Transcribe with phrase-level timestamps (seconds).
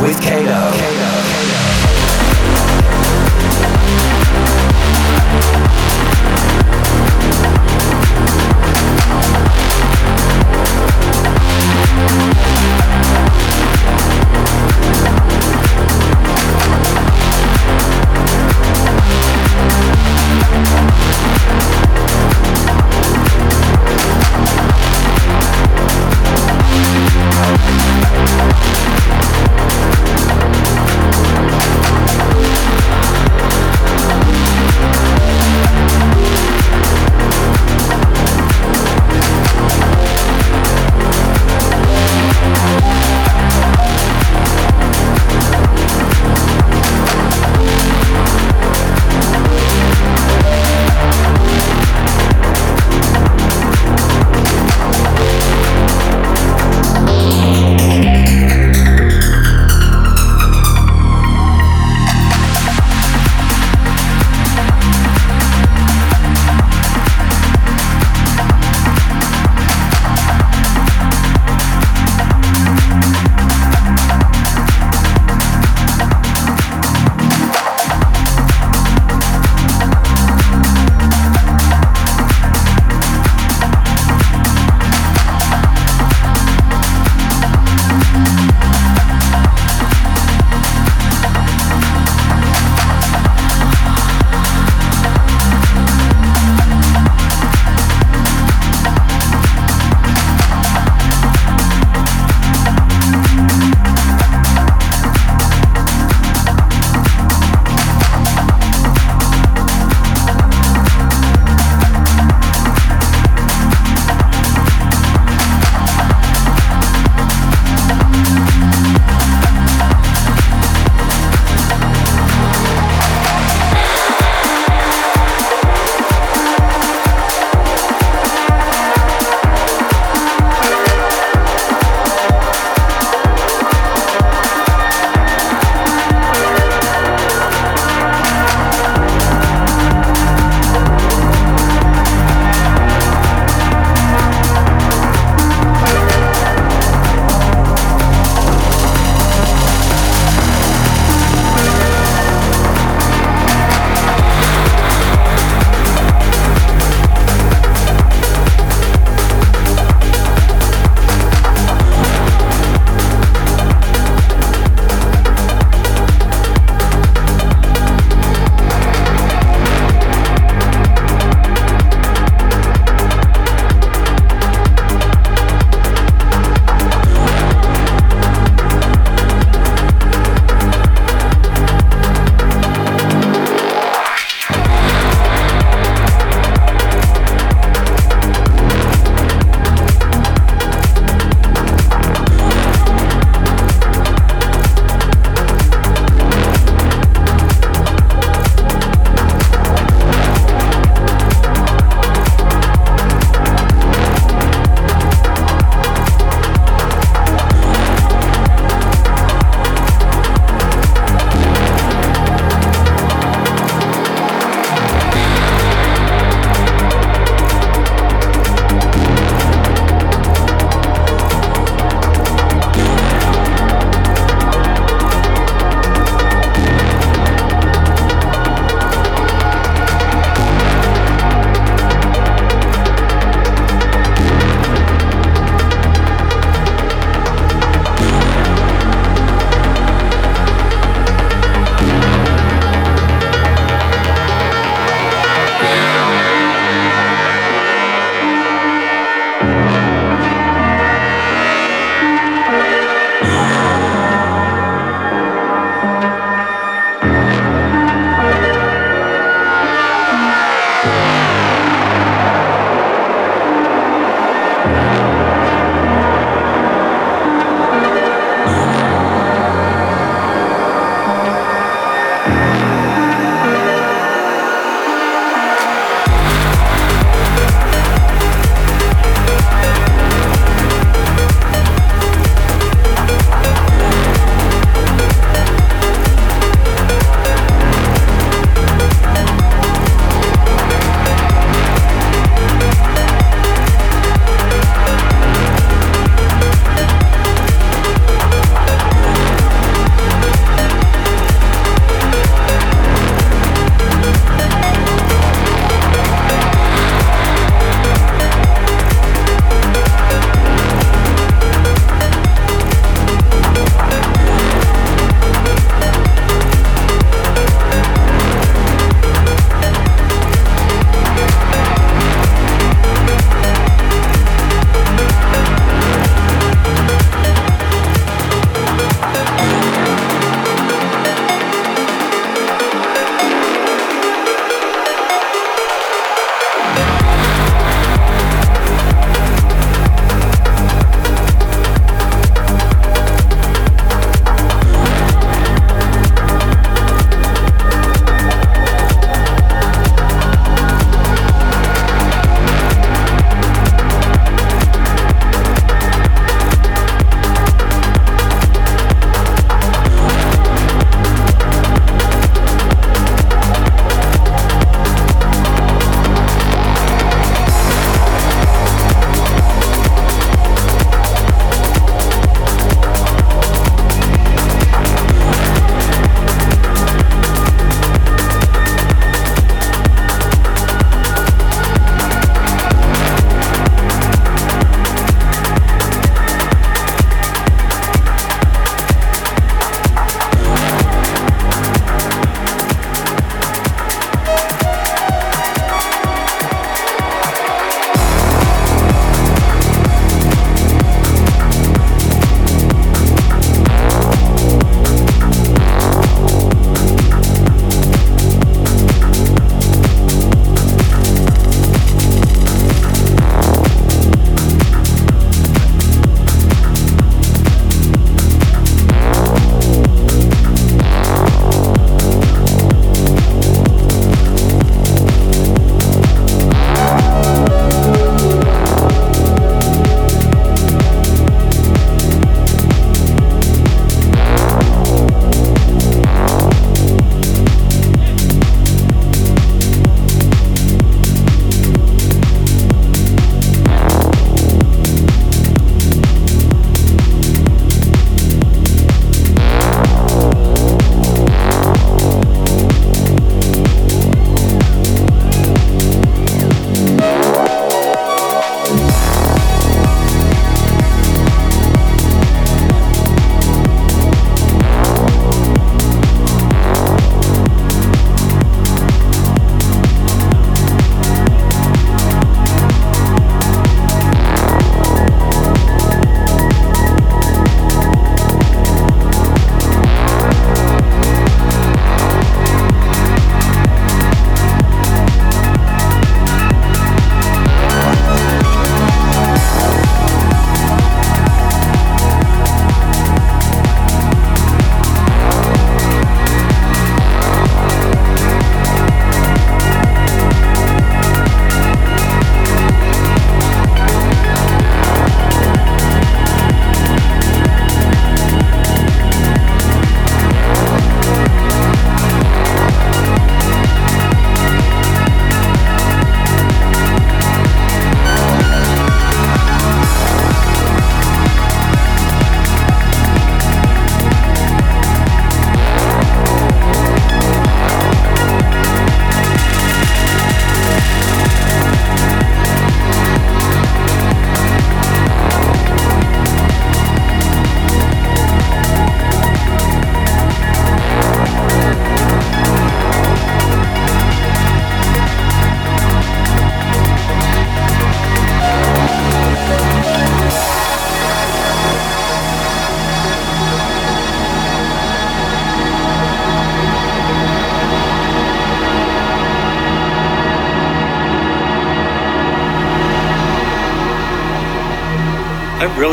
[0.00, 0.37] With Kano.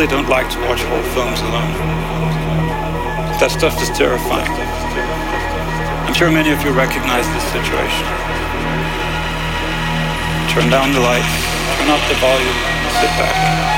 [0.06, 1.74] Really don't like to watch old films alone.
[3.40, 4.52] That stuff is terrifying.
[6.06, 8.06] I'm sure many of you recognize this situation.
[10.54, 11.26] Turn down the lights,
[11.78, 12.60] turn up the volume,
[13.02, 13.75] sit back.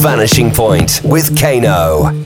[0.00, 2.19] Vanishing Point with Kano.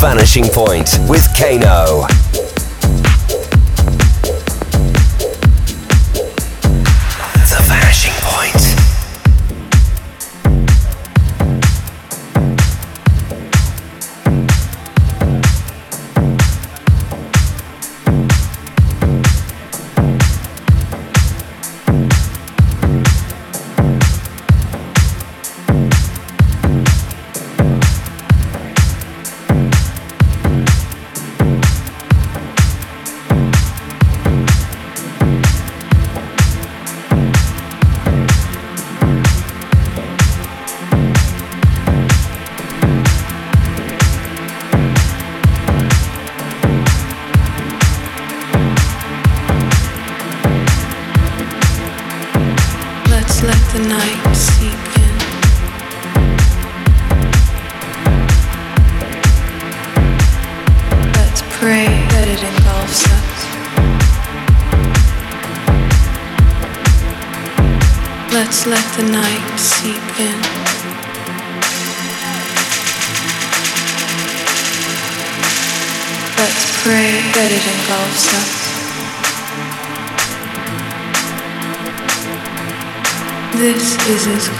[0.00, 2.06] Vanishing Point with Kano.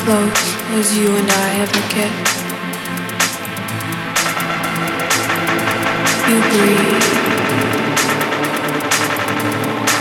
[0.06, 2.12] Close as you and I ever get.
[6.28, 7.06] You breathe.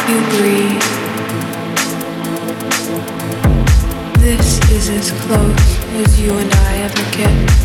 [0.10, 0.88] You breathe.
[4.20, 5.68] This is as close
[6.04, 7.65] as you and I ever get.